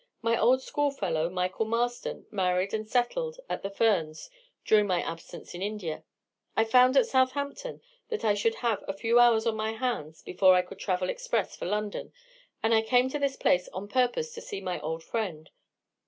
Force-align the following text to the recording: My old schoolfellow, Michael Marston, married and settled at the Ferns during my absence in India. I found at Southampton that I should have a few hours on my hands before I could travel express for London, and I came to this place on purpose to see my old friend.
My 0.23 0.35
old 0.35 0.63
schoolfellow, 0.63 1.29
Michael 1.29 1.67
Marston, 1.67 2.25
married 2.31 2.73
and 2.73 2.89
settled 2.89 3.37
at 3.47 3.61
the 3.61 3.69
Ferns 3.69 4.31
during 4.65 4.87
my 4.87 4.99
absence 5.03 5.53
in 5.53 5.61
India. 5.61 6.03
I 6.57 6.63
found 6.63 6.97
at 6.97 7.05
Southampton 7.05 7.83
that 8.09 8.25
I 8.25 8.33
should 8.33 8.55
have 8.65 8.83
a 8.87 8.97
few 8.97 9.19
hours 9.19 9.45
on 9.45 9.55
my 9.55 9.73
hands 9.73 10.23
before 10.23 10.55
I 10.55 10.63
could 10.63 10.79
travel 10.79 11.07
express 11.07 11.55
for 11.55 11.67
London, 11.67 12.13
and 12.63 12.73
I 12.73 12.81
came 12.81 13.09
to 13.09 13.19
this 13.19 13.35
place 13.35 13.69
on 13.73 13.87
purpose 13.87 14.33
to 14.33 14.41
see 14.41 14.59
my 14.59 14.79
old 14.79 15.03
friend. 15.03 15.51